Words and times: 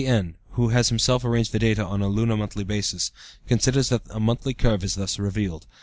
N., 0.03 0.33
who 0.53 0.69
has 0.69 0.89
himself 0.89 1.23
arranged 1.23 1.51
the 1.51 1.59
data 1.59 1.85
on 1.85 2.01
a 2.01 2.07
lunar 2.09 2.35
monthly 2.35 2.63
basis, 2.63 3.11
considers 3.45 3.89
that 3.89 4.01
a 4.09 4.19
monthly 4.19 4.55
curve 4.55 4.83
is 4.83 4.95
thus 4.95 5.19
revealed. 5.19 5.67